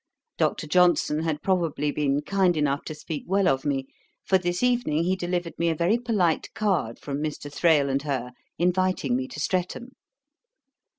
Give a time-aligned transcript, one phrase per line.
[0.39, 0.65] Dr.
[0.65, 3.85] Johnson had probably been kind enough to speak well of me,
[4.25, 7.53] for this evening he delivered me a very polite card from Mr.
[7.53, 9.89] Thrale and her, inviting me to Streatham.